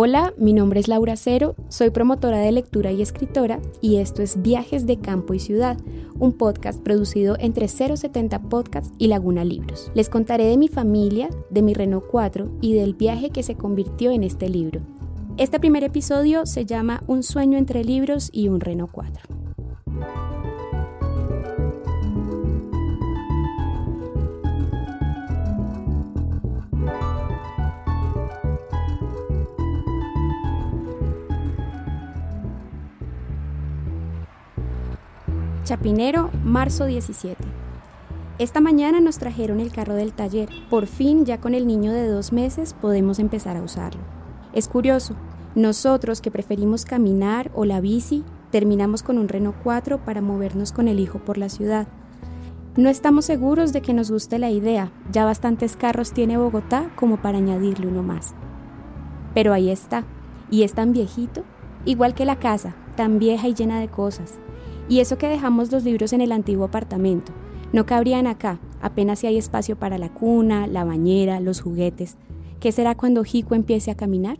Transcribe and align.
Hola, 0.00 0.32
mi 0.38 0.52
nombre 0.52 0.78
es 0.78 0.86
Laura 0.86 1.16
Cero, 1.16 1.56
soy 1.70 1.90
promotora 1.90 2.38
de 2.38 2.52
lectura 2.52 2.92
y 2.92 3.02
escritora 3.02 3.58
y 3.80 3.96
esto 3.96 4.22
es 4.22 4.40
Viajes 4.40 4.86
de 4.86 5.00
Campo 5.00 5.34
y 5.34 5.40
Ciudad, 5.40 5.76
un 6.20 6.34
podcast 6.34 6.80
producido 6.80 7.36
entre 7.40 7.66
070 7.66 8.42
Podcasts 8.42 8.92
y 8.98 9.08
Laguna 9.08 9.44
Libros. 9.44 9.90
Les 9.94 10.08
contaré 10.08 10.44
de 10.44 10.56
mi 10.56 10.68
familia, 10.68 11.28
de 11.50 11.62
mi 11.62 11.74
Renault 11.74 12.06
4 12.08 12.48
y 12.60 12.74
del 12.74 12.94
viaje 12.94 13.30
que 13.30 13.42
se 13.42 13.56
convirtió 13.56 14.12
en 14.12 14.22
este 14.22 14.48
libro. 14.48 14.82
Este 15.36 15.58
primer 15.58 15.82
episodio 15.82 16.46
se 16.46 16.64
llama 16.64 17.02
Un 17.08 17.24
sueño 17.24 17.58
entre 17.58 17.82
libros 17.82 18.30
y 18.32 18.46
un 18.46 18.60
Renault 18.60 18.92
4. 18.92 19.37
Chapinero, 35.68 36.30
marzo 36.44 36.86
17. 36.86 37.44
Esta 38.38 38.58
mañana 38.58 39.02
nos 39.02 39.18
trajeron 39.18 39.60
el 39.60 39.70
carro 39.70 39.96
del 39.96 40.14
taller. 40.14 40.48
Por 40.70 40.86
fin, 40.86 41.26
ya 41.26 41.42
con 41.42 41.52
el 41.52 41.66
niño 41.66 41.92
de 41.92 42.08
dos 42.08 42.32
meses, 42.32 42.72
podemos 42.72 43.18
empezar 43.18 43.58
a 43.58 43.62
usarlo. 43.62 44.00
Es 44.54 44.66
curioso, 44.66 45.14
nosotros 45.54 46.22
que 46.22 46.30
preferimos 46.30 46.86
caminar 46.86 47.50
o 47.54 47.66
la 47.66 47.82
bici, 47.82 48.24
terminamos 48.50 49.02
con 49.02 49.18
un 49.18 49.28
Renault 49.28 49.58
4 49.62 50.06
para 50.06 50.22
movernos 50.22 50.72
con 50.72 50.88
el 50.88 51.00
hijo 51.00 51.18
por 51.18 51.36
la 51.36 51.50
ciudad. 51.50 51.86
No 52.78 52.88
estamos 52.88 53.26
seguros 53.26 53.74
de 53.74 53.82
que 53.82 53.92
nos 53.92 54.10
guste 54.10 54.38
la 54.38 54.48
idea, 54.48 54.90
ya 55.12 55.26
bastantes 55.26 55.76
carros 55.76 56.12
tiene 56.12 56.38
Bogotá 56.38 56.90
como 56.96 57.18
para 57.18 57.36
añadirle 57.36 57.88
uno 57.88 58.02
más. 58.02 58.32
Pero 59.34 59.52
ahí 59.52 59.68
está, 59.68 60.04
y 60.50 60.62
es 60.62 60.72
tan 60.72 60.94
viejito, 60.94 61.42
igual 61.84 62.14
que 62.14 62.24
la 62.24 62.36
casa, 62.36 62.74
tan 62.96 63.18
vieja 63.18 63.48
y 63.48 63.54
llena 63.54 63.80
de 63.80 63.88
cosas. 63.88 64.38
Y 64.88 65.00
eso 65.00 65.18
que 65.18 65.28
dejamos 65.28 65.70
los 65.70 65.84
libros 65.84 66.12
en 66.12 66.20
el 66.20 66.32
antiguo 66.32 66.64
apartamento. 66.64 67.32
No 67.72 67.84
cabrían 67.84 68.26
acá, 68.26 68.58
apenas 68.80 69.18
si 69.18 69.26
hay 69.26 69.36
espacio 69.36 69.76
para 69.76 69.98
la 69.98 70.08
cuna, 70.08 70.66
la 70.66 70.84
bañera, 70.84 71.40
los 71.40 71.60
juguetes. 71.60 72.16
¿Qué 72.60 72.72
será 72.72 72.94
cuando 72.94 73.24
Jico 73.24 73.54
empiece 73.54 73.90
a 73.90 73.96
caminar? 73.96 74.38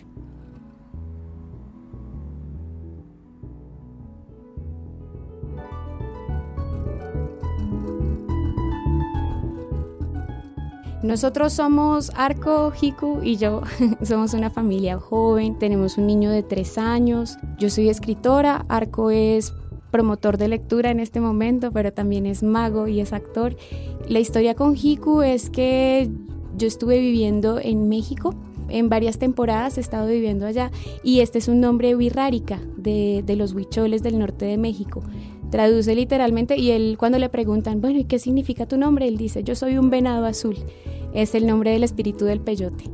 Nosotros 11.02 11.52
somos 11.52 12.10
Arco, 12.16 12.72
Hiku 12.78 13.20
y 13.22 13.36
yo. 13.36 13.62
somos 14.02 14.34
una 14.34 14.50
familia 14.50 14.98
joven, 14.98 15.58
tenemos 15.58 15.96
un 15.96 16.06
niño 16.06 16.30
de 16.30 16.42
tres 16.42 16.76
años. 16.76 17.38
Yo 17.56 17.70
soy 17.70 17.88
escritora, 17.88 18.64
Arco 18.68 19.10
es 19.10 19.54
promotor 19.90 20.38
de 20.38 20.48
lectura 20.48 20.90
en 20.90 21.00
este 21.00 21.20
momento, 21.20 21.72
pero 21.72 21.92
también 21.92 22.26
es 22.26 22.42
mago 22.42 22.88
y 22.88 23.00
es 23.00 23.12
actor. 23.12 23.56
La 24.08 24.20
historia 24.20 24.54
con 24.54 24.76
Hiku 24.76 25.22
es 25.22 25.50
que 25.50 26.10
yo 26.56 26.66
estuve 26.66 26.98
viviendo 26.98 27.58
en 27.58 27.88
México. 27.88 28.34
En 28.68 28.88
varias 28.90 29.18
temporadas 29.18 29.78
he 29.78 29.80
estado 29.80 30.08
viviendo 30.08 30.46
allá 30.46 30.70
y 31.02 31.20
este 31.20 31.38
es 31.38 31.48
un 31.48 31.60
nombre 31.60 31.94
birrárica 31.94 32.60
de, 32.76 33.22
de 33.24 33.36
los 33.36 33.54
huicholes 33.54 34.02
del 34.02 34.18
norte 34.18 34.44
de 34.44 34.58
México. 34.58 35.02
Traduce 35.50 35.94
literalmente 35.94 36.58
y 36.58 36.72
él 36.72 36.96
cuando 36.98 37.18
le 37.18 37.30
preguntan, 37.30 37.80
bueno, 37.80 37.98
¿y 37.98 38.04
qué 38.04 38.18
significa 38.18 38.66
tu 38.66 38.76
nombre? 38.76 39.08
Él 39.08 39.16
dice, 39.16 39.42
yo 39.42 39.54
soy 39.54 39.78
un 39.78 39.88
venado 39.88 40.26
azul. 40.26 40.56
Es 41.14 41.34
el 41.34 41.46
nombre 41.46 41.70
del 41.70 41.84
espíritu 41.84 42.26
del 42.26 42.40
peyote. 42.40 42.84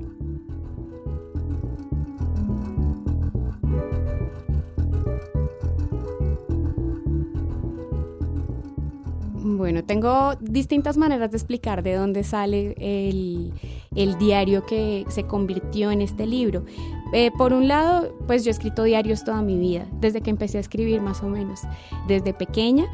Bueno, 9.64 9.82
tengo 9.82 10.34
distintas 10.42 10.98
maneras 10.98 11.30
de 11.30 11.38
explicar 11.38 11.82
de 11.82 11.94
dónde 11.94 12.22
sale 12.22 12.74
el, 12.78 14.18
diario 14.18 14.66
que 14.66 15.06
se 15.08 15.24
convirtió 15.26 15.90
en 15.90 16.02
este 16.02 16.26
libro. 16.26 16.66
Eh, 17.14 17.30
por 17.38 17.54
un 17.54 17.66
lado, 17.66 18.14
pues 18.26 18.44
yo 18.44 18.50
he 18.50 18.52
escrito 18.52 18.82
diarios 18.82 19.24
toda 19.24 19.40
mi 19.40 19.58
vida, 19.58 19.86
desde 20.02 20.20
que 20.20 20.28
empecé 20.28 20.58
a 20.58 20.60
escribir 20.60 21.00
más 21.00 21.22
o 21.22 21.28
menos, 21.30 21.62
desde 22.06 22.34
pequeña. 22.34 22.84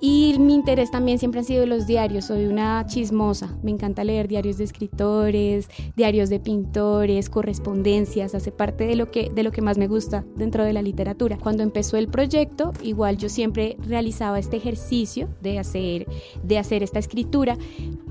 Y 0.00 0.36
mi 0.38 0.54
interés 0.54 0.90
también 0.90 1.18
siempre 1.18 1.40
han 1.40 1.44
sido 1.44 1.66
los 1.66 1.86
diarios. 1.86 2.26
Soy 2.26 2.46
una 2.46 2.86
chismosa. 2.86 3.56
Me 3.62 3.70
encanta 3.70 4.04
leer 4.04 4.28
diarios 4.28 4.58
de 4.58 4.64
escritores, 4.64 5.68
diarios 5.96 6.30
de 6.30 6.38
pintores, 6.38 7.28
correspondencias. 7.28 8.34
Hace 8.34 8.52
parte 8.52 8.86
de 8.86 8.94
lo 8.94 9.10
que, 9.10 9.30
de 9.30 9.42
lo 9.42 9.50
que 9.50 9.62
más 9.62 9.76
me 9.76 9.88
gusta 9.88 10.24
dentro 10.36 10.64
de 10.64 10.72
la 10.72 10.82
literatura. 10.82 11.36
Cuando 11.36 11.62
empezó 11.62 11.96
el 11.96 12.08
proyecto, 12.08 12.72
igual 12.82 13.16
yo 13.18 13.28
siempre 13.28 13.76
realizaba 13.80 14.38
este 14.38 14.56
ejercicio 14.56 15.28
de 15.40 15.58
hacer, 15.58 16.06
de 16.42 16.58
hacer 16.58 16.82
esta 16.82 16.98
escritura, 16.98 17.56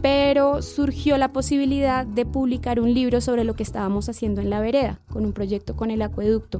pero 0.01 0.61
surgió 0.61 1.17
la 1.17 1.31
posibilidad 1.31 2.05
de 2.05 2.25
publicar 2.25 2.79
un 2.79 2.93
libro 2.93 3.21
sobre 3.21 3.43
lo 3.43 3.55
que 3.55 3.63
estábamos 3.63 4.09
haciendo 4.09 4.41
en 4.41 4.49
la 4.49 4.59
vereda, 4.59 4.99
con 5.09 5.25
un 5.25 5.33
proyecto 5.33 5.75
con 5.75 5.91
el 5.91 6.01
acueducto. 6.01 6.59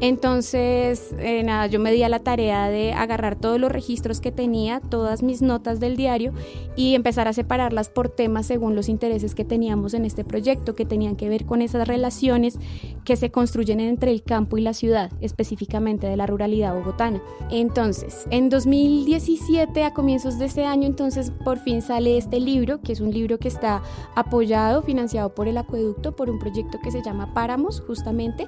Entonces, 0.00 1.14
eh, 1.18 1.42
nada, 1.44 1.66
yo 1.66 1.80
me 1.80 1.92
di 1.92 2.02
a 2.02 2.08
la 2.08 2.20
tarea 2.20 2.68
de 2.68 2.92
agarrar 2.92 3.36
todos 3.36 3.60
los 3.60 3.70
registros 3.70 4.20
que 4.20 4.32
tenía, 4.32 4.63
todas 4.88 5.22
mis 5.22 5.42
notas 5.42 5.80
del 5.80 5.96
diario 5.96 6.32
y 6.76 6.94
empezar 6.94 7.28
a 7.28 7.32
separarlas 7.32 7.88
por 7.88 8.08
temas 8.08 8.46
según 8.46 8.74
los 8.74 8.88
intereses 8.88 9.34
que 9.34 9.44
teníamos 9.44 9.94
en 9.94 10.04
este 10.04 10.24
proyecto, 10.24 10.74
que 10.74 10.86
tenían 10.86 11.16
que 11.16 11.28
ver 11.28 11.44
con 11.44 11.62
esas 11.62 11.86
relaciones 11.86 12.58
que 13.04 13.16
se 13.16 13.30
construyen 13.30 13.80
entre 13.80 14.10
el 14.10 14.22
campo 14.22 14.58
y 14.58 14.62
la 14.62 14.74
ciudad, 14.74 15.12
específicamente 15.20 16.06
de 16.06 16.16
la 16.16 16.26
ruralidad 16.26 16.74
bogotana. 16.74 17.22
Entonces, 17.50 18.26
en 18.30 18.48
2017, 18.48 19.84
a 19.84 19.94
comienzos 19.94 20.38
de 20.38 20.46
ese 20.46 20.64
año, 20.64 20.86
entonces 20.86 21.32
por 21.44 21.58
fin 21.58 21.82
sale 21.82 22.16
este 22.16 22.40
libro, 22.40 22.80
que 22.80 22.92
es 22.92 23.00
un 23.00 23.12
libro 23.12 23.38
que 23.38 23.48
está 23.48 23.82
apoyado, 24.14 24.82
financiado 24.82 25.34
por 25.34 25.48
el 25.48 25.58
acueducto, 25.58 26.16
por 26.16 26.30
un 26.30 26.38
proyecto 26.38 26.78
que 26.82 26.90
se 26.90 27.02
llama 27.02 27.34
Páramos, 27.34 27.80
justamente, 27.80 28.46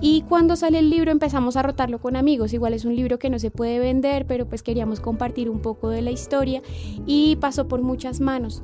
y 0.00 0.22
cuando 0.22 0.56
sale 0.56 0.78
el 0.80 0.90
libro 0.90 1.10
empezamos 1.10 1.56
a 1.56 1.62
rotarlo 1.62 2.00
con 2.00 2.16
amigos. 2.16 2.52
Igual 2.52 2.74
es 2.74 2.84
un 2.84 2.94
libro 2.94 3.18
que 3.18 3.30
no 3.30 3.38
se 3.38 3.50
puede 3.50 3.78
vender, 3.78 4.26
pero 4.26 4.46
pues 4.46 4.62
queríamos 4.62 5.00
compartir 5.00 5.48
un 5.54 5.60
poco 5.60 5.88
de 5.88 6.02
la 6.02 6.10
historia 6.10 6.62
y 7.06 7.36
pasó 7.36 7.68
por 7.68 7.82
muchas 7.82 8.20
manos 8.20 8.62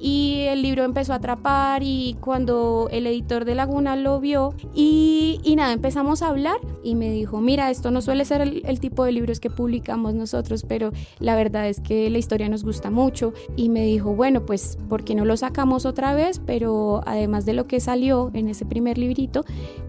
y 0.00 0.42
el 0.48 0.62
libro 0.62 0.84
empezó 0.84 1.12
a 1.12 1.16
atrapar 1.16 1.82
y 1.82 2.16
cuando 2.20 2.88
el 2.90 3.06
editor 3.06 3.44
de 3.44 3.54
Laguna 3.54 3.96
lo 3.96 4.20
vio 4.20 4.54
y, 4.74 5.40
y 5.42 5.56
nada, 5.56 5.72
empezamos 5.72 6.22
a 6.22 6.28
hablar 6.28 6.56
y 6.82 6.94
me 6.94 7.10
dijo, 7.10 7.40
mira, 7.40 7.70
esto 7.70 7.90
no 7.90 8.02
suele 8.02 8.24
ser 8.24 8.42
el, 8.42 8.80
tipo 8.80 9.04
de 9.04 9.12
libros 9.12 9.40
que 9.40 9.50
publicamos 9.50 10.14
nosotros, 10.14 10.64
pero 10.68 10.92
la 11.18 11.36
verdad 11.36 11.68
es 11.68 11.80
que 11.80 12.10
la 12.10 12.18
historia 12.18 12.48
nos 12.48 12.64
gusta 12.64 12.90
mucho 12.90 13.32
y 13.56 13.68
me 13.68 13.84
dijo, 13.84 14.14
bueno, 14.14 14.44
pues, 14.44 14.78
¿por 14.88 15.04
qué 15.04 15.14
no 15.14 15.24
lo 15.24 15.36
sacamos 15.36 15.86
otra 15.86 16.14
vez? 16.14 16.40
Pero 16.44 17.02
además 17.06 17.46
de 17.46 17.54
lo 17.54 17.66
que 17.66 17.80
salió 17.80 18.30
en 18.34 18.48
ese 18.48 18.66
primer 18.66 18.98
librito, 18.98 19.44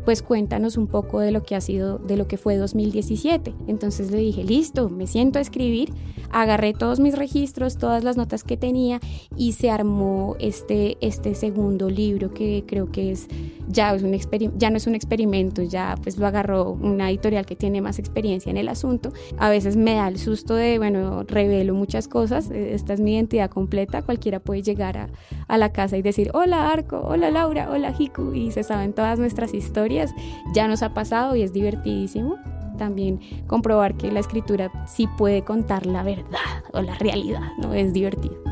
pues 0.06 0.22
cuéntanos 0.22 0.78
un 0.78 0.88
poco 0.88 1.20
de 1.20 1.32
lo 1.32 1.44
que 1.44 1.56
ha 1.56 1.62
sido, 1.62 1.98
de 1.98 2.16
lo 2.16 2.28
que 2.28 2.38
fue 2.38 2.56
2017. 2.56 3.54
Entonces 3.68 4.12
le 4.12 4.18
dije, 4.18 4.44
listo, 4.44 4.90
me 4.90 5.08
siento 5.08 5.40
a 5.40 5.42
escribir, 5.42 5.92
agarré 6.32 6.74
todos 6.74 7.00
mis 7.00 7.18
registros, 7.18 7.78
todas 7.78 8.04
las 8.04 8.16
notas 8.16 8.44
que 8.44 8.56
tenía 8.56 9.00
y 9.36 9.54
se 9.54 9.70
armó 9.70 9.95
este, 10.40 10.98
este 11.02 11.36
segundo 11.36 11.90
libro 11.90 12.34
que 12.34 12.64
creo 12.68 12.92
que 12.92 13.12
es 13.12 13.28
ya, 13.68 13.94
es 13.96 14.04
un 14.04 14.16
ya 14.58 14.70
no 14.70 14.78
es 14.78 14.88
un 14.88 14.96
experimento, 14.96 15.62
ya 15.62 15.96
pues 16.02 16.18
lo 16.18 16.28
agarró 16.28 16.72
una 16.72 17.10
editorial 17.10 17.46
que 17.46 17.56
tiene 17.56 17.82
más 17.82 18.00
experiencia 18.00 18.50
en 18.50 18.58
el 18.58 18.70
asunto. 18.70 19.12
A 19.38 19.50
veces 19.50 19.76
me 19.76 19.96
da 19.96 20.08
el 20.08 20.18
susto 20.18 20.56
de, 20.56 20.78
bueno, 20.78 21.24
revelo 21.24 21.74
muchas 21.74 22.08
cosas, 22.08 22.52
e, 22.52 22.74
esta 22.74 22.94
es 22.94 23.00
mi 23.00 23.16
identidad 23.16 23.50
completa, 23.50 24.02
cualquiera 24.02 24.40
puede 24.40 24.62
llegar 24.62 24.98
a, 24.98 25.10
a 25.48 25.58
la 25.58 25.72
casa 25.72 25.98
y 25.98 26.02
decir, 26.02 26.32
hola 26.34 26.72
Arco, 26.72 27.02
hola 27.02 27.32
Laura, 27.32 27.70
hola 27.72 27.94
Hiku, 27.98 28.34
y 28.34 28.52
se 28.52 28.64
saben 28.64 28.94
todas 28.94 29.20
nuestras 29.20 29.54
historias, 29.54 30.14
ya 30.54 30.68
nos 30.68 30.84
ha 30.84 30.94
pasado 30.94 31.36
y 31.36 31.42
es 31.42 31.54
divertidísimo 31.54 32.38
también 32.78 33.20
comprobar 33.48 33.96
que 33.96 34.12
la 34.12 34.20
escritura 34.20 34.70
sí 34.86 35.08
puede 35.18 35.44
contar 35.44 35.86
la 35.86 36.04
verdad 36.04 36.64
o 36.74 36.82
la 36.82 36.96
realidad, 36.96 37.52
¿no? 37.58 37.74
Es 37.74 37.94
divertido. 37.94 38.45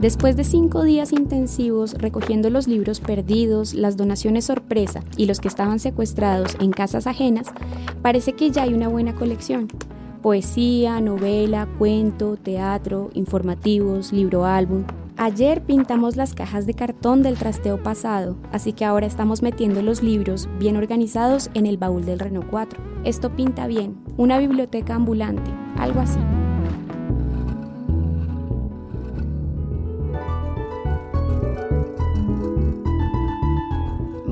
Después 0.00 0.36
de 0.36 0.44
cinco 0.44 0.84
días 0.84 1.12
intensivos 1.12 1.94
recogiendo 1.94 2.50
los 2.50 2.68
libros 2.68 3.00
perdidos, 3.00 3.74
las 3.74 3.96
donaciones 3.96 4.44
sorpresa 4.44 5.02
y 5.16 5.26
los 5.26 5.40
que 5.40 5.48
estaban 5.48 5.80
secuestrados 5.80 6.56
en 6.60 6.70
casas 6.70 7.08
ajenas, 7.08 7.48
parece 8.00 8.34
que 8.34 8.52
ya 8.52 8.62
hay 8.62 8.74
una 8.74 8.86
buena 8.86 9.16
colección. 9.16 9.66
Poesía, 10.22 11.00
novela, 11.00 11.66
cuento, 11.78 12.36
teatro, 12.36 13.10
informativos, 13.14 14.12
libro 14.12 14.44
álbum. 14.44 14.84
Ayer 15.16 15.62
pintamos 15.62 16.14
las 16.14 16.32
cajas 16.32 16.64
de 16.64 16.74
cartón 16.74 17.24
del 17.24 17.36
trasteo 17.36 17.82
pasado, 17.82 18.36
así 18.52 18.72
que 18.72 18.84
ahora 18.84 19.06
estamos 19.06 19.42
metiendo 19.42 19.82
los 19.82 20.00
libros 20.00 20.48
bien 20.60 20.76
organizados 20.76 21.50
en 21.54 21.66
el 21.66 21.76
baúl 21.76 22.04
del 22.04 22.20
Renault 22.20 22.48
4. 22.50 22.80
Esto 23.02 23.34
pinta 23.34 23.66
bien, 23.66 23.96
una 24.16 24.38
biblioteca 24.38 24.94
ambulante, 24.94 25.50
algo 25.76 25.98
así. 25.98 26.20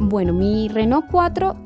Bueno, 0.08 0.32
mi 0.32 0.68
Renault 0.68 1.06
4 1.10 1.56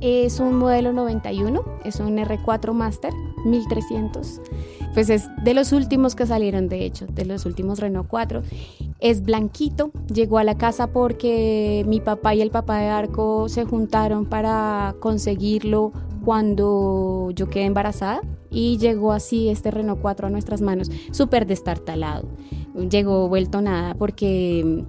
es 0.00 0.40
un 0.40 0.56
modelo 0.56 0.94
91, 0.94 1.62
es 1.84 2.00
un 2.00 2.16
R4 2.16 2.72
Master 2.72 3.12
1300 3.44 4.40
pues 4.94 5.10
es 5.10 5.28
de 5.44 5.52
los 5.52 5.72
últimos 5.72 6.14
que 6.14 6.24
salieron, 6.24 6.70
de 6.70 6.86
hecho, 6.86 7.04
de 7.06 7.26
los 7.26 7.44
últimos 7.44 7.80
Renault 7.80 8.08
4. 8.08 8.42
Es 8.98 9.22
blanquito, 9.22 9.90
llegó 10.10 10.38
a 10.38 10.44
la 10.44 10.56
casa 10.56 10.86
porque 10.86 11.84
mi 11.86 12.00
papá 12.00 12.34
y 12.34 12.40
el 12.40 12.50
papá 12.50 12.78
de 12.78 12.86
Arco 12.86 13.50
se 13.50 13.66
juntaron 13.66 14.24
para 14.24 14.94
conseguirlo 14.98 15.92
cuando 16.24 17.30
yo 17.34 17.50
quedé 17.50 17.66
embarazada 17.66 18.22
y 18.50 18.78
llegó 18.78 19.12
así 19.12 19.50
este 19.50 19.70
Renault 19.70 20.00
4 20.00 20.28
a 20.28 20.30
nuestras 20.30 20.62
manos, 20.62 20.90
súper 21.10 21.46
destartalado. 21.46 22.26
Llegó 22.88 23.28
vuelto 23.28 23.60
nada 23.60 23.96
porque 23.96 24.86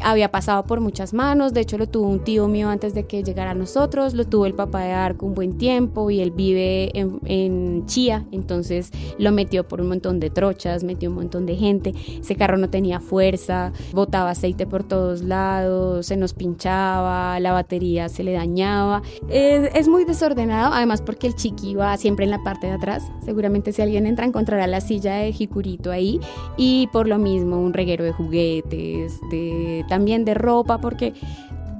había 0.00 0.30
pasado 0.30 0.64
por 0.64 0.80
muchas 0.80 1.12
manos, 1.12 1.52
de 1.52 1.60
hecho 1.60 1.78
lo 1.78 1.86
tuvo 1.88 2.08
un 2.08 2.20
tío 2.20 2.48
mío 2.48 2.68
antes 2.68 2.94
de 2.94 3.06
que 3.06 3.22
llegara 3.22 3.50
a 3.50 3.54
nosotros, 3.54 4.14
lo 4.14 4.26
tuvo 4.26 4.46
el 4.46 4.54
papá 4.54 4.82
de 4.82 4.92
Arco 4.92 5.26
un 5.26 5.34
buen 5.34 5.58
tiempo 5.58 6.10
y 6.10 6.20
él 6.20 6.30
vive 6.30 6.90
en, 6.94 7.86
Chía, 7.86 8.26
entonces 8.32 8.90
lo 9.18 9.32
metió 9.32 9.66
por 9.66 9.80
un 9.80 9.88
montón 9.88 10.20
de 10.20 10.30
trochas, 10.30 10.84
metió 10.84 11.08
un 11.08 11.16
montón 11.16 11.46
de 11.46 11.56
gente, 11.56 11.94
ese 12.20 12.36
carro 12.36 12.56
no 12.56 12.68
tenía 12.68 13.00
fuerza, 13.00 13.72
botaba 13.92 14.30
aceite 14.30 14.66
por 14.66 14.84
todos 14.84 15.22
lados, 15.22 16.06
se 16.06 16.16
nos 16.16 16.34
pinchaba, 16.34 17.38
la 17.40 17.52
batería 17.52 18.08
se 18.08 18.24
le 18.24 18.32
dañaba, 18.32 19.02
es, 19.28 19.70
es 19.74 19.88
muy 19.88 20.04
desordenado, 20.04 20.74
además 20.74 21.02
porque 21.02 21.26
el 21.26 21.34
chiqui 21.34 21.74
va 21.74 21.96
siempre 21.96 22.24
en 22.24 22.30
la 22.30 22.42
parte 22.42 22.66
de 22.66 22.74
atrás, 22.74 23.04
seguramente 23.24 23.72
si 23.72 23.82
alguien 23.82 24.06
entra 24.06 24.26
encontrará 24.26 24.66
la 24.66 24.80
silla 24.80 25.14
de 25.16 25.32
Jicurito 25.32 25.90
ahí. 25.90 26.20
Y 26.56 26.88
por 26.92 27.08
lo 27.08 27.18
mismo 27.18 27.58
un 27.58 27.72
reguero 27.72 28.04
de 28.04 28.12
juguetes, 28.12 29.20
de 29.30 29.84
también 29.88 30.24
de 30.24 30.34
ropa, 30.34 30.80
porque 30.80 31.14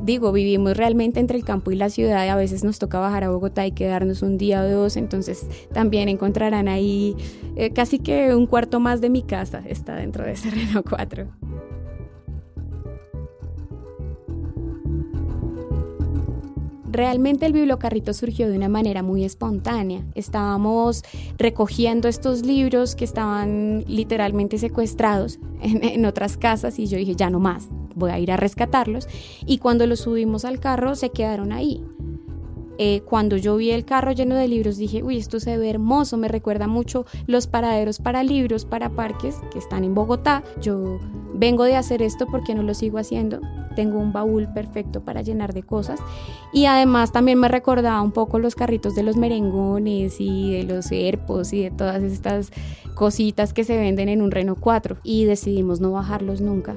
digo, 0.01 0.33
vivimos 0.33 0.77
realmente 0.77 1.21
entre 1.21 1.37
el 1.37 1.45
campo 1.45 1.71
y 1.71 1.77
la 1.77 1.91
ciudad 1.91 2.25
y 2.25 2.29
a 2.29 2.37
veces 2.37 2.65
nos 2.65 2.79
toca 2.79 2.99
bajar 2.99 3.25
a 3.25 3.31
Bogotá 3.31 3.67
y 3.67 3.73
quedarnos 3.73 4.23
un 4.23 4.39
día 4.39 4.63
o 4.63 4.69
dos, 4.69 4.97
entonces 4.97 5.47
también 5.73 6.09
encontrarán 6.09 6.69
ahí 6.69 7.17
eh, 7.57 7.71
casi 7.71 7.99
que 7.99 8.35
un 8.35 8.47
cuarto 8.47 8.81
más 8.81 9.01
de 9.01 9.11
mi 9.11 9.23
casa 9.23 9.63
está 9.67 9.97
dentro 9.97 10.25
de 10.25 10.33
ese 10.33 10.51
Renault 10.51 10.89
4. 10.89 11.27
Realmente 16.91 17.45
el 17.45 17.53
bibliocarrito 17.53 18.15
surgió 18.15 18.49
de 18.49 18.57
una 18.57 18.71
manera 18.71 19.03
muy 19.03 19.23
espontánea. 19.23 20.03
Estábamos 20.15 21.05
recogiendo 21.37 22.09
estos 22.09 22.47
libros 22.47 22.97
que 22.97 23.05
estaban 23.05 23.85
literalmente 23.87 24.57
secuestrados 24.57 25.39
en, 25.61 25.85
en 25.85 26.07
otras 26.07 26.39
casas 26.39 26.79
y 26.79 26.87
yo 26.87 26.97
dije, 26.97 27.15
ya 27.15 27.29
no 27.29 27.41
más, 27.41 27.69
voy 27.99 28.11
a 28.11 28.19
ir 28.19 28.33
a 28.33 28.37
rescatarlos. 28.37 29.09
Y 29.47 29.59
cuando 29.59 29.87
los 29.87 30.01
subimos 30.01 30.45
al 30.45 30.61
carro 30.61 30.95
se 30.95 31.11
quedaron 31.11 31.53
ahí. 31.53 31.83
Eh, 32.81 33.03
cuando 33.05 33.37
yo 33.37 33.57
vi 33.57 33.73
el 33.73 33.85
carro 33.85 34.13
lleno 34.13 34.37
de 34.37 34.47
libros 34.47 34.77
dije, 34.77 35.03
uy, 35.03 35.19
esto 35.19 35.41
se 35.41 35.59
ve 35.59 35.69
hermoso, 35.69 36.17
me 36.17 36.29
recuerda 36.29 36.69
mucho 36.69 37.07
los 37.27 37.49
paraderos 37.49 37.99
para 37.99 38.23
libros, 38.23 38.65
para 38.65 38.91
parques 38.91 39.35
que 39.51 39.59
están 39.59 39.83
en 39.83 39.95
Bogotá. 39.95 40.45
Yo 40.63 41.01
vengo 41.35 41.65
de 41.65 41.75
hacer 41.75 42.03
esto 42.03 42.27
porque 42.31 42.55
no 42.55 42.63
lo 42.63 42.75
sigo 42.75 42.99
haciendo. 42.99 43.41
Tengo 43.75 43.99
un 43.99 44.13
baúl 44.13 44.49
perfecto 44.53 45.05
para 45.05 45.23
llenar 45.23 45.55
de 45.55 45.65
cosas. 45.65 45.99
Y 46.53 46.67
además 46.67 47.11
también 47.11 47.41
me 47.41 47.49
recordaba 47.49 48.01
un 48.01 48.13
poco 48.13 48.39
los 48.39 48.55
carritos 48.55 48.95
de 48.95 49.03
los 49.03 49.17
merengones 49.17 50.21
y 50.21 50.53
de 50.53 50.63
los 50.63 50.93
herpos 50.93 51.53
y 51.53 51.63
de 51.65 51.73
todas 51.73 52.03
estas 52.05 52.53
cositas 52.95 53.53
que 53.53 53.65
se 53.65 53.77
venden 53.77 54.09
en 54.09 54.23
un 54.23 54.31
Renault 54.31 54.61
4. 54.61 54.99
Y 55.03 55.25
decidimos 55.25 55.81
no 55.81 55.91
bajarlos 55.91 56.41
nunca. 56.41 56.77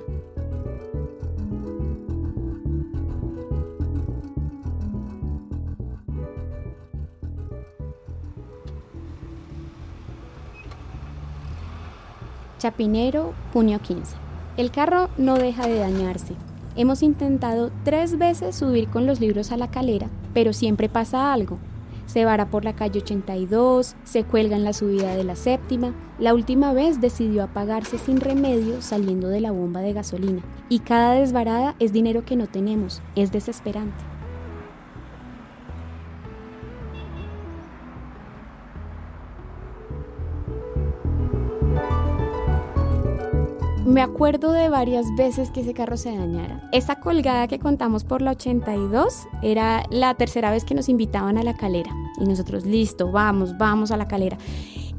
Chapinero, 12.61 13.33
junio 13.53 13.79
15. 13.79 14.15
El 14.55 14.69
carro 14.69 15.09
no 15.17 15.33
deja 15.33 15.65
de 15.65 15.79
dañarse. 15.79 16.35
Hemos 16.75 17.01
intentado 17.01 17.71
tres 17.83 18.19
veces 18.19 18.55
subir 18.55 18.87
con 18.87 19.07
los 19.07 19.19
libros 19.19 19.51
a 19.51 19.57
la 19.57 19.71
calera, 19.71 20.09
pero 20.35 20.53
siempre 20.53 20.87
pasa 20.87 21.33
algo. 21.33 21.57
Se 22.05 22.23
vara 22.23 22.51
por 22.51 22.63
la 22.63 22.73
calle 22.73 22.99
82, 22.99 23.95
se 24.03 24.25
cuelga 24.25 24.55
en 24.55 24.63
la 24.63 24.73
subida 24.73 25.15
de 25.15 25.23
la 25.23 25.35
séptima. 25.35 25.95
La 26.19 26.35
última 26.35 26.71
vez 26.71 27.01
decidió 27.01 27.41
apagarse 27.41 27.97
sin 27.97 28.21
remedio 28.21 28.83
saliendo 28.83 29.27
de 29.27 29.41
la 29.41 29.49
bomba 29.49 29.81
de 29.81 29.93
gasolina. 29.93 30.43
Y 30.69 30.81
cada 30.81 31.13
desvarada 31.13 31.73
es 31.79 31.93
dinero 31.93 32.25
que 32.25 32.35
no 32.35 32.45
tenemos. 32.45 33.01
Es 33.15 33.31
desesperante. 33.31 34.10
Me 43.91 44.01
acuerdo 44.01 44.53
de 44.53 44.69
varias 44.69 45.13
veces 45.17 45.51
que 45.51 45.59
ese 45.59 45.73
carro 45.73 45.97
se 45.97 46.15
dañara. 46.15 46.69
Esa 46.71 47.01
colgada 47.01 47.49
que 47.49 47.59
contamos 47.59 48.05
por 48.05 48.21
la 48.21 48.31
82 48.31 49.27
era 49.41 49.83
la 49.89 50.13
tercera 50.13 50.49
vez 50.49 50.63
que 50.63 50.73
nos 50.73 50.87
invitaban 50.87 51.37
a 51.37 51.43
la 51.43 51.57
calera. 51.57 51.93
Y 52.17 52.23
nosotros, 52.23 52.65
listo, 52.65 53.11
vamos, 53.11 53.57
vamos 53.57 53.91
a 53.91 53.97
la 53.97 54.07
calera. 54.07 54.37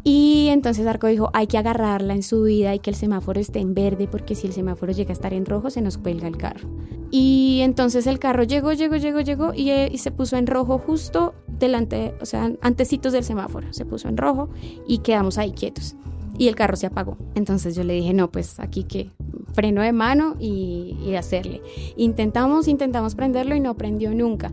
Y 0.05 0.49
entonces 0.51 0.87
Arco 0.87 1.07
dijo, 1.07 1.31
hay 1.33 1.47
que 1.47 1.57
agarrarla 1.57 2.13
en 2.13 2.23
su 2.23 2.43
vida 2.43 2.75
y 2.75 2.81
que 2.81 2.91
el 2.91 2.97
semáforo 2.97 3.41
esté 3.41 3.61
en 3.61 3.73
verde 3.73 4.09
porque 4.09 4.35
si 4.35 4.47
el 4.47 4.53
semáforo 4.53 4.93
llega 4.93 5.09
a 5.09 5.15
estar 5.15 5.33
en 5.33 5.47
rojo 5.47 5.71
se 5.71 5.81
nos 5.81 5.97
cuelga 5.97 6.29
el 6.29 6.37
carro. 6.37 6.69
Y 7.11 7.61
entonces 7.63 8.07
el 8.07 8.19
carro 8.19 8.43
llegó, 8.43 8.75
llegó, 8.75 8.97
llegó, 8.97 9.21
llegó 9.21 9.55
y, 9.55 9.71
y, 9.71 9.99
se 9.99 10.11
puso 10.11 10.37
en 10.37 10.47
rojo 10.47 10.79
justo 10.79 11.35
delante, 11.47 12.15
o 12.21 12.27
sea, 12.27 12.53
antecitos 12.61 13.15
del 13.15 13.25
semáforo. 13.25 13.73
Se 13.73 13.87
puso 13.87 14.09
en 14.09 14.19
rojo 14.19 14.51
y 14.87 14.99
quedamos 14.99 15.39
ahí 15.39 15.53
quietos 15.53 15.97
y 16.39 16.49
el 16.49 16.55
carro 16.55 16.77
se 16.77 16.87
apagó. 16.87 17.17
Entonces 17.35 17.75
yo 17.75 17.85
le 17.85 17.95
dije, 17.95 18.13
no, 18.13 18.31
pues 18.31 18.59
aquí 18.61 18.85
que 18.85 19.11
freno 19.53 19.83
de 19.83 19.93
mano 19.93 20.37
y, 20.39 20.97
y 21.05 21.15
hacerle. 21.17 21.63
Intentamos, 21.97 22.69
intentamos 22.69 23.15
prenderlo 23.15 23.55
y 23.55 23.61
no 23.61 23.75
prendió 23.77 24.15
nunca. 24.15 24.53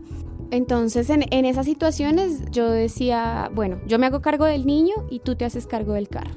Entonces 0.50 1.10
en, 1.10 1.24
en 1.30 1.44
esas 1.44 1.66
situaciones 1.66 2.42
yo 2.50 2.70
decía, 2.70 3.50
bueno, 3.54 3.80
yo 3.86 3.98
me 3.98 4.06
hago 4.06 4.20
cargo 4.20 4.44
del 4.44 4.66
niño 4.66 4.94
y 5.10 5.20
tú 5.20 5.36
te 5.36 5.44
haces 5.44 5.66
cargo 5.66 5.94
del 5.94 6.08
carro 6.08 6.34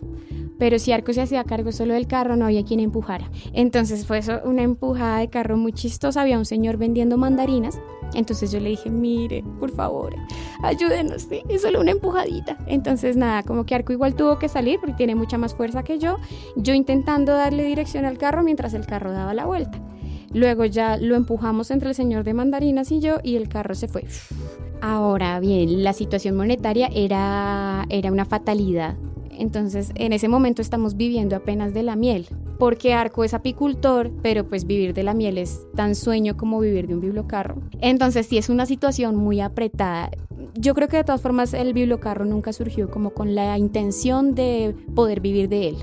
pero 0.64 0.80
si 0.80 0.94
Arco 0.94 1.12
se 1.12 1.22
hacía 1.22 1.44
cargo 1.44 1.74
solo 1.74 1.94
del 1.94 2.08
carro, 2.08 2.38
no 2.38 2.46
había 2.46 2.64
quien 2.64 2.80
empujara. 2.80 3.30
Entonces 3.52 4.06
fue 4.06 4.22
una 4.46 4.62
empujada 4.62 5.20
de 5.20 5.28
carro 5.28 5.58
muy 5.58 5.74
chistosa. 5.74 6.22
Había 6.22 6.38
un 6.38 6.46
señor 6.46 6.78
vendiendo 6.78 7.18
mandarinas. 7.18 7.80
Entonces 8.14 8.52
yo 8.52 8.60
le 8.60 8.70
dije, 8.70 8.90
mire, 8.90 9.44
por 9.60 9.72
favor, 9.72 10.16
ayúdenos, 10.62 11.24
¿sí? 11.24 11.42
es 11.50 11.62
solo 11.62 11.82
una 11.82 11.92
empujadita. 11.92 12.58
Entonces 12.68 13.18
nada, 13.18 13.44
como 13.44 13.66
que 13.66 13.76
Arco 13.76 13.94
igual 13.94 14.16
tuvo 14.16 14.40
que 14.40 14.50
salir 14.50 14.80
porque 14.80 14.96
tiene 14.96 15.16
mucha 15.16 15.38
más 15.38 15.54
fuerza 15.54 15.84
que 15.84 16.00
yo. 16.00 16.18
Yo 16.56 16.74
intentando 16.74 17.34
darle 17.34 17.64
dirección 17.64 18.06
al 18.06 18.18
carro 18.18 18.44
mientras 18.44 18.74
el 18.74 18.86
carro 18.86 19.12
daba 19.12 19.34
la 19.34 19.46
vuelta. 19.46 19.80
Luego 20.34 20.66
ya 20.66 20.98
lo 20.98 21.16
empujamos 21.16 21.70
entre 21.70 21.90
el 21.90 21.96
señor 21.96 22.24
de 22.24 22.34
mandarinas 22.34 22.92
y 22.92 23.00
yo 23.00 23.18
y 23.24 23.36
el 23.36 23.50
carro 23.50 23.76
se 23.76 23.88
fue. 23.88 24.06
Ahora 24.82 25.40
bien, 25.40 25.84
la 25.84 25.94
situación 25.94 26.36
monetaria 26.36 26.90
era, 26.94 27.86
era 27.90 28.12
una 28.12 28.26
fatalidad. 28.26 28.98
Entonces, 29.32 29.92
en 29.96 30.14
ese 30.14 30.28
momento 30.28 30.62
estamos 30.62 30.96
viviendo 30.98 31.36
apenas 31.36 31.74
de 31.74 31.84
la 31.84 31.96
miel, 31.96 32.28
porque 32.58 32.94
Arco 32.94 33.24
es 33.24 33.34
apicultor, 33.34 34.12
pero 34.22 34.48
pues 34.48 34.66
vivir 34.66 34.94
de 34.94 35.04
la 35.04 35.14
miel 35.14 35.38
es 35.38 35.66
tan 35.76 35.96
sueño 35.96 36.38
como 36.38 36.60
vivir 36.60 36.88
de 36.88 36.96
un 36.96 37.02
bibliocarro. 37.02 37.62
Entonces, 37.80 38.28
sí 38.28 38.38
es 38.38 38.50
una 38.50 38.66
situación 38.66 39.16
muy 39.16 39.42
apretada. 39.42 40.12
Yo 40.56 40.74
creo 40.74 40.88
que 40.88 40.98
de 40.98 41.04
todas 41.04 41.22
formas 41.22 41.54
el 41.54 41.74
bibliocarro 41.74 42.26
nunca 42.26 42.54
surgió 42.54 42.90
como 42.90 43.12
con 43.12 43.36
la 43.36 43.58
intención 43.58 44.36
de 44.36 44.76
poder 44.96 45.20
vivir 45.20 45.50
de 45.50 45.70
él 45.70 45.78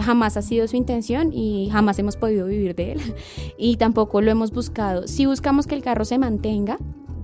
jamás 0.00 0.36
ha 0.36 0.42
sido 0.42 0.68
su 0.68 0.76
intención 0.76 1.32
y 1.32 1.70
jamás 1.72 1.98
hemos 1.98 2.16
podido 2.16 2.46
vivir 2.46 2.74
de 2.74 2.92
él 2.92 3.00
y 3.58 3.76
tampoco 3.76 4.20
lo 4.20 4.30
hemos 4.30 4.52
buscado. 4.52 5.08
Si 5.08 5.26
buscamos 5.26 5.66
que 5.66 5.74
el 5.74 5.82
carro 5.82 6.04
se 6.04 6.18
mantenga, 6.18 6.78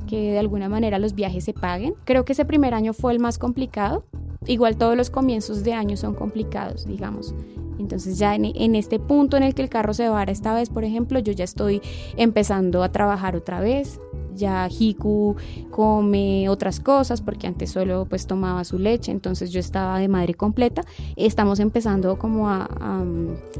que 0.09 0.33
de 0.33 0.39
alguna 0.39 0.69
manera 0.69 0.99
los 0.99 1.15
viajes 1.15 1.45
se 1.45 1.53
paguen, 1.53 1.95
creo 2.05 2.25
que 2.25 2.33
ese 2.33 2.45
primer 2.45 2.75
año 2.75 2.93
fue 2.93 3.13
el 3.13 3.21
más 3.21 3.39
complicado 3.39 4.05
Igual 4.47 4.77
todos 4.77 4.97
los 4.97 5.11
comienzos 5.11 5.65
de 5.65 5.73
año 5.73 5.97
son 5.97 6.15
complicados, 6.15 6.87
digamos. 6.87 7.35
Entonces 7.79 8.19
ya 8.19 8.35
en, 8.35 8.75
este 8.75 8.99
punto 8.99 9.37
en 9.37 9.43
el 9.43 9.55
que 9.55 9.63
el 9.63 9.69
carro 9.69 9.95
se 9.95 10.09
vara 10.09 10.31
esta 10.33 10.55
vez, 10.55 10.71
por 10.71 10.85
ejemplo, 10.85 11.19
yo 11.19 11.33
ya 11.33 11.45
estoy 11.45 11.81
empezando 12.17 12.83
a 12.83 12.93
trabajar 12.93 13.37
otra 13.37 13.61
vez. 13.61 14.01
Ya 14.35 14.69
Hiku 14.69 15.37
come 15.71 16.49
otras 16.49 16.81
cosas 16.81 17.21
porque 17.21 17.47
antes 17.47 17.71
solo 17.71 18.07
pues 18.09 18.27
tomaba 18.27 18.65
su 18.65 18.81
leche, 18.81 19.13
entonces 19.13 19.53
yo 19.53 19.61
estaba 19.61 20.01
de 20.01 20.09
madre 20.09 20.35
completa. 20.35 20.83
Estamos 21.15 21.61
empezando 21.61 22.19
como 22.19 22.49
a, 22.49 22.65
a 22.65 23.05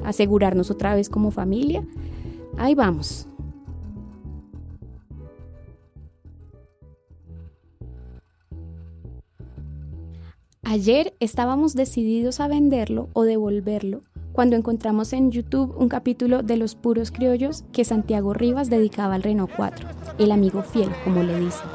asegurarnos 0.05 0.73
otra 0.73 0.97
vez 0.97 1.09
como 1.09 1.31
familia. 1.31 1.85
Ahí 2.57 2.75
vamos. 2.75 3.29
Ayer 10.67 11.15
estábamos 11.21 11.75
decididos 11.75 12.41
a 12.41 12.49
venderlo 12.49 13.11
o 13.13 13.25
devolverlo 13.25 14.03
cuando 14.33 14.57
encontramos 14.57 15.13
en 15.13 15.31
YouTube 15.31 15.75
un 15.77 15.89
capítulo 15.89 16.43
de 16.43 16.57
Los 16.57 16.75
Puros 16.75 17.11
Criollos 17.11 17.65
que 17.73 17.85
Santiago 17.85 18.33
Rivas 18.33 18.71
dedicaba 18.71 19.15
al 19.15 19.23
Renault 19.23 19.53
4, 19.55 19.87
el 20.19 20.33
amigo 20.33 20.63
fiel, 20.63 20.91
como 21.05 21.23
le 21.23 21.39
dicen. 21.39 21.69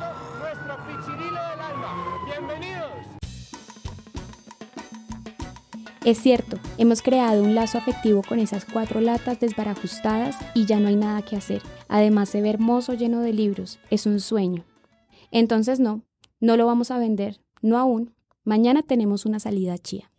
Es 6.03 6.17
cierto, 6.17 6.57
hemos 6.79 7.03
creado 7.03 7.43
un 7.43 7.53
lazo 7.53 7.77
afectivo 7.77 8.23
con 8.27 8.39
esas 8.39 8.65
cuatro 8.65 9.01
latas 9.01 9.39
desbarajustadas 9.39 10.35
y 10.55 10.65
ya 10.65 10.79
no 10.79 10.87
hay 10.87 10.95
nada 10.95 11.21
que 11.21 11.35
hacer. 11.35 11.61
Además 11.87 12.29
se 12.29 12.41
ve 12.41 12.49
hermoso 12.49 12.95
lleno 12.95 13.21
de 13.21 13.33
libros, 13.33 13.79
es 13.91 14.07
un 14.07 14.19
sueño. 14.19 14.65
Entonces 15.29 15.79
no, 15.79 16.01
no 16.39 16.57
lo 16.57 16.65
vamos 16.65 16.89
a 16.89 16.97
vender, 16.97 17.39
no 17.61 17.77
aún, 17.77 18.15
Mañana 18.49 18.81
tenemos 18.81 19.27
una 19.27 19.39
salida 19.39 19.77
chía. 19.77 20.09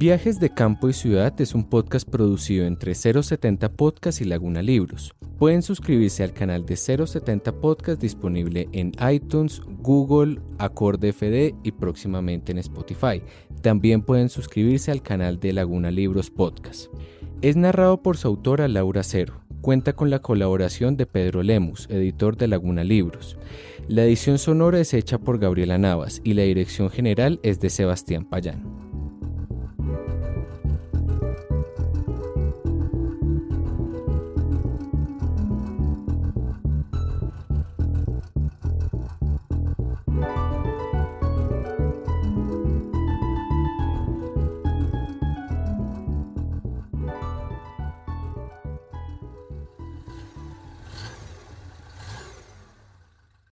Viajes 0.00 0.40
de 0.40 0.48
Campo 0.48 0.88
y 0.88 0.94
Ciudad 0.94 1.38
es 1.42 1.54
un 1.54 1.68
podcast 1.68 2.08
producido 2.08 2.64
entre 2.64 2.94
070 2.94 3.70
Podcast 3.72 4.22
y 4.22 4.24
Laguna 4.24 4.62
Libros. 4.62 5.14
Pueden 5.38 5.60
suscribirse 5.60 6.22
al 6.22 6.32
canal 6.32 6.64
de 6.64 6.76
070 6.76 7.52
Podcast 7.60 8.00
disponible 8.00 8.66
en 8.72 8.92
iTunes, 9.12 9.60
Google, 9.82 10.40
Acorde 10.56 11.12
FD 11.12 11.54
y 11.62 11.72
próximamente 11.72 12.50
en 12.50 12.56
Spotify. 12.56 13.22
También 13.60 14.00
pueden 14.00 14.30
suscribirse 14.30 14.90
al 14.90 15.02
canal 15.02 15.38
de 15.38 15.52
Laguna 15.52 15.90
Libros 15.90 16.30
Podcast. 16.30 16.86
Es 17.42 17.56
narrado 17.56 18.00
por 18.00 18.16
su 18.16 18.28
autora 18.28 18.68
Laura 18.68 19.02
Cero. 19.02 19.42
Cuenta 19.60 19.92
con 19.92 20.08
la 20.08 20.20
colaboración 20.20 20.96
de 20.96 21.04
Pedro 21.04 21.42
Lemus, 21.42 21.86
editor 21.90 22.38
de 22.38 22.48
Laguna 22.48 22.84
Libros. 22.84 23.36
La 23.86 24.04
edición 24.04 24.38
sonora 24.38 24.80
es 24.80 24.94
hecha 24.94 25.18
por 25.18 25.38
Gabriela 25.38 25.76
Navas 25.76 26.22
y 26.24 26.32
la 26.32 26.44
dirección 26.44 26.88
general 26.88 27.38
es 27.42 27.60
de 27.60 27.68
Sebastián 27.68 28.24
Payán. 28.24 28.89